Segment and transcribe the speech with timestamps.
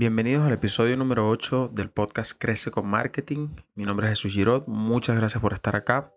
[0.00, 3.48] Bienvenidos al episodio número 8 del podcast Crece con Marketing.
[3.74, 4.66] Mi nombre es Jesús Girot.
[4.66, 6.10] Muchas gracias por estar acá.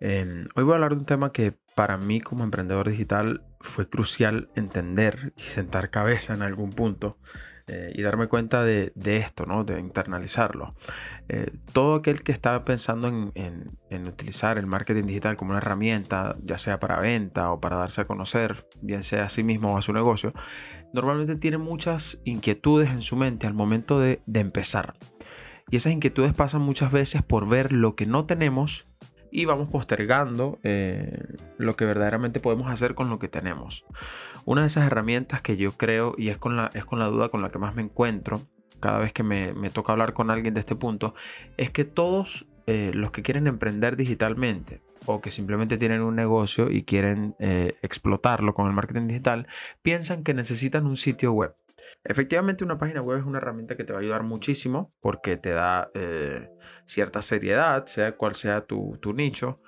[0.00, 3.88] Em, hoy voy a hablar de un tema que para mí como emprendedor digital fue
[3.88, 7.16] crucial entender y sentar cabeza en algún punto
[7.68, 9.64] eh, y darme cuenta de, esto, ¿no?
[9.64, 10.74] de internalizarlo.
[11.28, 16.58] Eh, todo aquel que está pensando en, utilizar el marketing digital como una herramienta, ya
[16.58, 19.82] sea para venta o para darse a conocer, bien sea a sí mismo o a
[19.82, 20.32] su negocio,
[20.92, 24.94] normalmente tiene muchas inquietudes en su mente al momento de, empezar.
[25.70, 28.86] Y esas inquietudes pasan muchas veces por ver lo que no tenemos
[29.32, 31.24] y vamos postergando eh,
[31.56, 33.84] lo que verdaderamente podemos hacer con lo que tenemos.
[34.44, 37.30] Una de esas herramientas que yo creo, y es con la, es con la duda
[37.30, 38.42] con la que más me encuentro
[38.78, 41.14] cada vez que me, toca hablar con alguien de este punto,
[41.56, 46.70] es que todos eh, los que quieren emprender digitalmente o que simplemente tienen un negocio
[46.70, 49.46] y quieren eh, explotarlo con el marketing digital,
[49.82, 51.54] piensan que necesitan un sitio web.
[52.04, 55.50] Efectivamente, una página web es una herramienta que te va a ayudar muchísimo porque te
[55.50, 56.48] da eh,
[56.84, 59.60] cierta seriedad, sea cual sea tu, nicho.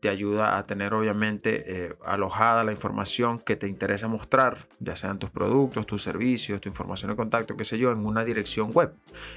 [0.00, 5.18] Te ayuda a tener obviamente eh, alojada la información que te interesa mostrar, ya sean
[5.18, 8.94] tus productos, tus servicios, tu información de contacto, qué sé yo, en una dirección web.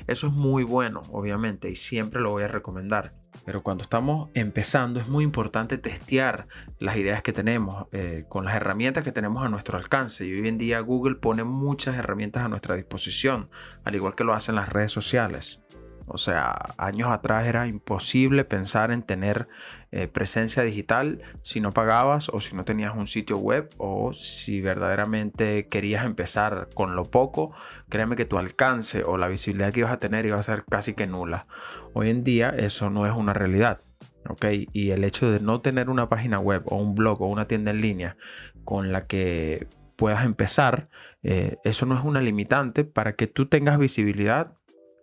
[0.07, 3.13] Eso es muy bueno, obviamente, y siempre lo voy a recomendar.
[3.45, 6.47] Pero cuando estamos empezando es muy importante testear
[6.79, 10.25] las ideas que tenemos eh, con las herramientas que tenemos a nuestro alcance.
[10.25, 13.49] Y hoy en día Google pone muchas herramientas a nuestra disposición,
[13.83, 15.61] al igual que lo hacen las redes sociales.
[16.07, 19.47] O sea, años atrás era imposible pensar en tener
[19.91, 24.61] eh, presencia digital si no pagabas o si no tenías un sitio web o si
[24.61, 27.53] verdaderamente querías empezar con lo poco,
[27.89, 30.93] créeme que tu alcance o la visibilidad que ibas a tener iba a ser casi
[30.93, 31.47] que nula.
[31.93, 33.81] Hoy en día eso no es una realidad.
[34.29, 34.45] ¿ok?
[34.73, 37.71] Y el hecho de no tener una página web o un blog o una tienda
[37.71, 38.17] en línea
[38.63, 40.89] con la que puedas empezar,
[41.23, 44.55] eh, eso no es una limitante para que tú tengas visibilidad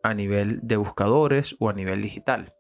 [0.02, 2.54] a nivel de buscadores o a nivel digital.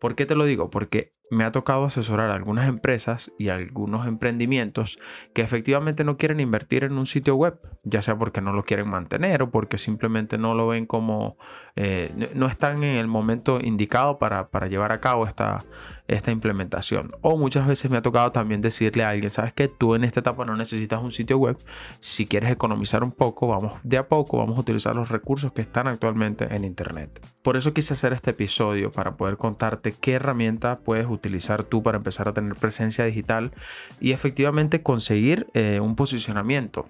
[0.00, 0.70] ¿Por qué te lo digo?
[0.70, 4.98] Porque me ha tocado asesorar a algunas empresas y algunos emprendimientos
[5.32, 8.88] que efectivamente no quieren invertir en un sitio web, ya sea porque no lo quieren
[8.88, 11.36] mantener o porque simplemente no lo ven como,
[11.76, 15.62] eh, no están en el momento indicado para, llevar a cabo esta,
[16.08, 17.12] esta implementación.
[17.22, 20.20] O muchas veces me ha tocado también decirle a alguien, sabes que tú en esta
[20.20, 21.56] etapa no necesitas un sitio web,
[22.00, 25.62] si quieres economizar un poco, vamos de a poco, vamos a utilizar los recursos que
[25.62, 27.20] están actualmente en Internet.
[27.42, 31.96] Por eso quise hacer este episodio para poder contarte qué herramienta puedes utilizar tú para
[31.96, 33.52] empezar a tener presencia digital
[34.00, 36.88] y efectivamente conseguir eh, un posicionamiento.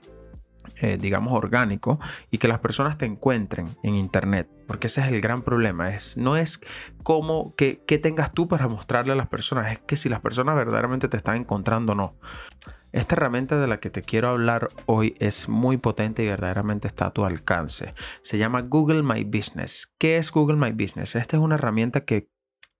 [0.81, 5.21] Eh, digamos orgánico y que las personas te encuentren en internet porque ese es el
[5.21, 6.59] gran problema es no es
[7.03, 10.57] como que, que tengas tú para mostrarle a las personas es que si las personas
[10.57, 12.17] verdaderamente te están encontrando o no
[12.95, 17.07] esta herramienta de la que te quiero hablar hoy es muy potente y verdaderamente está
[17.07, 17.93] a tu alcance.
[18.23, 19.93] Se llama Google My Business.
[19.99, 21.17] ¿Qué es Google My Business?
[21.17, 22.29] Esta es una herramienta que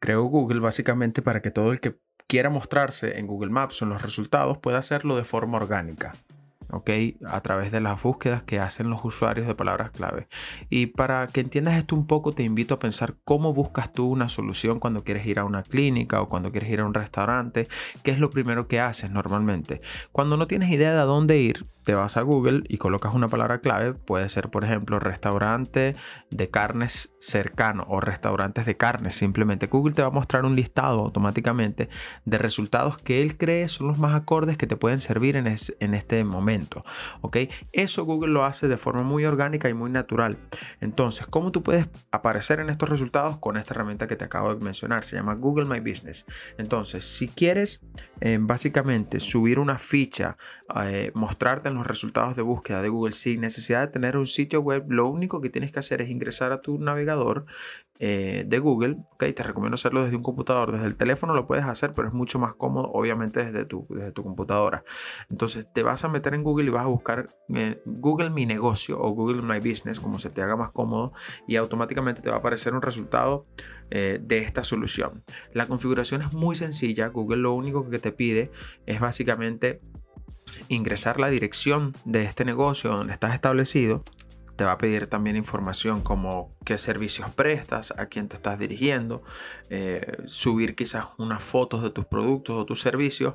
[0.05, 3.89] creó Google básicamente para que todo el que quiera mostrarse en Google Maps o en
[3.89, 6.13] los resultados pueda hacerlo de forma orgánica.
[7.27, 10.27] A través de las búsquedas que hacen los usuarios de palabras clave.
[10.69, 14.29] Y para que entiendas esto un poco, te invito a pensar cómo buscas tú una
[14.29, 17.69] solución cuando quieres ir a una clínica o cuando quieres ir a un restaurante.
[18.03, 19.81] ¿Qué es lo primero que haces normalmente?
[20.13, 23.29] Cuando no tienes idea de a dónde ir, te vas a Google y colocas una
[23.29, 25.95] palabra clave, puede ser por ejemplo restaurante
[26.31, 31.01] de carnes cercano o restaurantes de carnes, simplemente Google te va a mostrar un listado
[31.01, 31.89] automáticamente
[32.25, 35.95] de resultados que él cree son los más acordes que te pueden servir en, en
[35.95, 36.85] este momento,
[37.21, 37.37] ¿ok?
[37.73, 40.39] Eso Google lo hace de forma muy orgánica y muy natural.
[40.81, 44.65] Entonces, ¿cómo tú puedes aparecer en estos resultados con esta herramienta que te acabo de
[44.65, 45.05] mencionar?
[45.05, 46.27] Se llama Google My Business.
[46.59, 47.83] Entonces, si quieres
[48.21, 50.37] eh, básicamente subir una ficha,
[50.83, 54.85] eh, mostrarte los resultados de búsqueda de Google sin necesidad de tener un sitio web,
[54.89, 57.47] lo único que tienes que hacer es ingresar a tu navegador
[58.01, 58.97] eh, de Google.
[59.15, 60.73] Okay, te recomiendo hacerlo desde un computador.
[60.73, 64.11] Desde el teléfono lo puedes hacer, pero es mucho más cómodo, obviamente, desde tu, desde
[64.11, 64.85] tu computadora.
[65.31, 69.01] Entonces te vas a meter en Google y vas a buscar eh, Google Mi Negocio
[69.01, 71.13] o Google My Business, como se te haga más cómodo,
[71.47, 73.47] y automáticamente te va a aparecer un resultado
[73.91, 75.23] eh, de esta solución.
[75.53, 77.07] La configuración es muy sencilla.
[77.09, 78.51] Google lo único que te pide
[78.87, 79.81] es básicamente
[80.69, 84.05] ingresar la dirección de este negocio donde estás establecido.
[84.57, 89.23] Te va a pedir también información como qué servicios prestas, a quién te estás dirigiendo,
[89.69, 93.35] eh, subir quizás unas fotos de tus productos o tus servicios.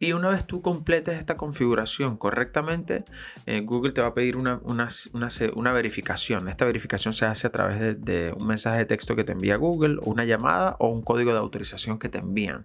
[0.00, 3.04] Y una vez tú completes esta configuración correctamente,
[3.46, 6.48] eh, Google te va a pedir una, una, verificación.
[6.48, 9.98] Esta verificación se hace a través de, un mensaje de texto que te envía Google,
[10.02, 12.64] una llamada o un código de autorización que te envían.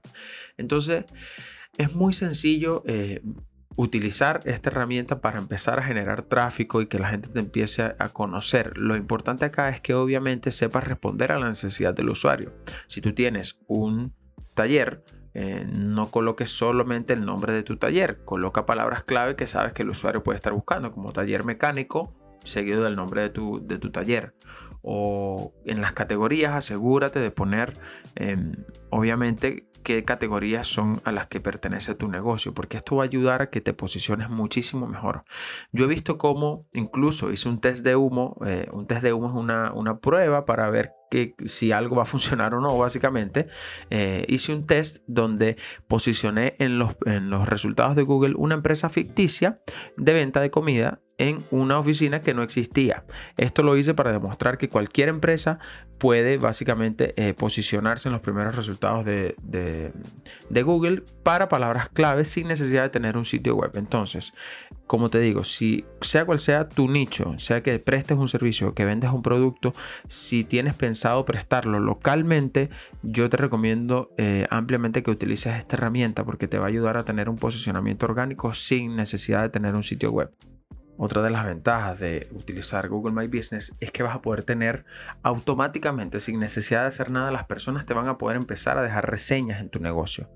[0.58, 1.06] Entonces,
[1.78, 2.84] es muy sencillo.
[2.86, 3.24] Eh,
[3.76, 8.10] utilizar esta herramienta para empezar a generar tráfico y que la gente te empiece a
[8.10, 8.78] conocer.
[8.78, 12.54] Lo importante acá es que obviamente sepas responder a la necesidad del usuario.
[12.88, 14.14] Si tú tienes un
[14.54, 15.04] taller,
[15.34, 19.82] eh, no coloques solamente el nombre de tu taller, coloca palabras clave que sabes que
[19.82, 23.90] el usuario puede estar buscando, como taller mecánico, seguido del nombre de tu, de tu
[23.92, 24.36] taller.
[24.84, 27.74] O en las categorías asegúrate de poner,
[28.16, 28.54] em,
[28.90, 33.42] obviamente, qué categorías son a las que pertenece tu negocio, porque esto va a ayudar
[33.42, 35.24] a que te posiciones muchísimo mejor.
[35.72, 39.28] Yo he visto cómo incluso hice un test de humo, eh, un test de humo
[39.28, 40.94] es una, una prueba para ver
[41.46, 43.48] si algo va a funcionar o no, básicamente,
[43.90, 45.58] eh, hice un test donde
[45.88, 49.62] posicioné en los, en los resultados de Google una empresa ficticia
[49.98, 53.06] de venta de comida en una oficina que no existía.
[53.38, 55.60] Esto lo hice para demostrar que cualquier empresa
[56.04, 59.94] puede básicamente eh, posicionarse en los primeros resultados de,
[60.50, 63.72] Google para palabras claves sin necesidad de tener un sitio web.
[63.76, 64.34] Entonces,
[64.86, 68.84] como te digo, si sea cual sea tu nicho, sea que prestes un servicio que
[68.84, 69.74] vendes un producto,
[70.10, 72.70] si tienes pensado prestarlo localmente,
[73.02, 77.06] yo te recomiendo eh, ampliamente que utilices esta herramienta porque te va a ayudar a
[77.06, 80.34] tener un posicionamiento orgánico sin necesidad de tener un sitio web.
[80.96, 84.86] Otra de las ventajas de utilizar Google My Business es que vas a poder tener
[85.24, 89.10] automáticamente, sin necesidad de hacer nada, las personas te van a poder empezar a dejar
[89.10, 90.30] reseñas en tu negocio.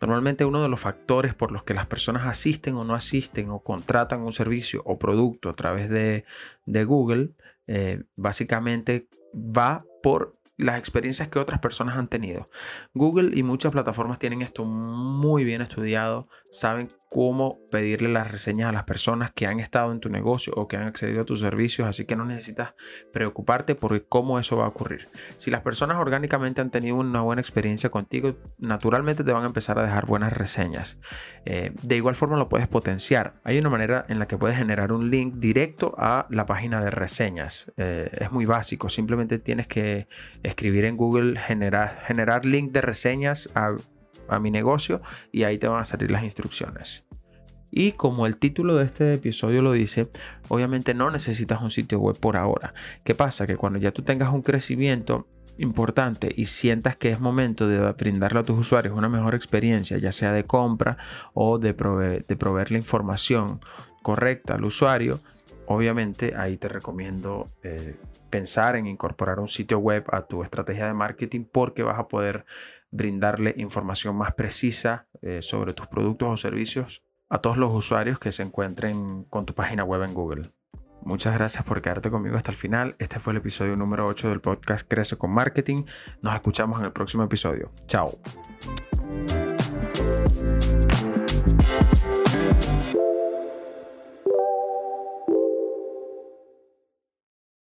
[0.00, 3.62] Normalmente uno de los factores por los que las personas asisten o no asisten o
[3.62, 6.24] contratan un servicio o producto a través de,
[6.66, 7.34] Google,
[7.66, 12.50] eh, básicamente va por las experiencias que otras personas han tenido.
[12.94, 18.72] Google y muchas plataformas tienen esto muy bien estudiado, saben cómo pedirle las reseñas a
[18.72, 21.88] las personas que han estado en tu negocio o que han accedido a tus servicios,
[21.88, 22.74] así que no necesitas
[23.12, 25.08] preocuparte por cómo eso va a ocurrir.
[25.36, 29.76] Si las personas orgánicamente han tenido una buena experiencia contigo, naturalmente te van a empezar
[29.80, 30.98] a dejar buenas reseñas.
[31.46, 33.40] Eh, de igual forma lo puedes potenciar.
[33.42, 36.92] Hay una manera en la que puedes generar un link directo a la página de
[36.92, 37.72] reseñas.
[37.76, 40.06] Eh, es muy básico, simplemente tienes que
[40.50, 43.74] escribir en Google generar, generar link de reseñas a
[44.30, 45.02] a mi negocio
[45.32, 47.06] y ahí te van a salir las instrucciones.
[47.72, 50.08] Y como el título de este episodio lo dice,
[50.48, 52.74] obviamente no necesitas un sitio web por ahora.
[53.04, 53.46] ¿Qué pasa?
[53.46, 58.40] Que cuando ya tú tengas un crecimiento importante y sientas que es momento de brindarle
[58.40, 60.96] a tus usuarios una mejor experiencia, ya sea de compra
[61.32, 63.60] o de, proveer, de proveer la información
[64.02, 65.20] correcta al usuario,
[65.70, 67.94] obviamente ahí te recomiendo eh,
[68.28, 72.44] pensar en incorporar un sitio web a tu estrategia de marketing porque vas a poder
[72.90, 78.32] brindarle información más precisa eh, sobre tus productos o servicios a todos los usuarios que
[78.32, 80.42] se encuentren con tu página web en Google.
[81.02, 82.96] Muchas gracias por quedarte conmigo hasta el final.
[82.98, 85.84] Este fue el episodio número 8 del podcast Crece con Marketing.
[86.20, 87.70] Nos escuchamos en el próximo episodio.
[87.86, 88.18] Chao.